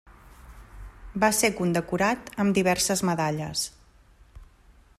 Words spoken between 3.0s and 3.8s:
medalles.